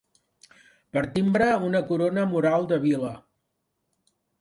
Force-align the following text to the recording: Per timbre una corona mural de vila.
Per 0.97 1.03
timbre 1.19 1.51
una 1.69 1.83
corona 1.91 2.27
mural 2.35 2.69
de 2.75 2.83
vila. 2.89 3.15